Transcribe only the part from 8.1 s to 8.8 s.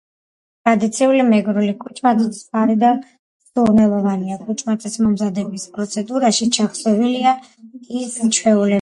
ჩვეულებები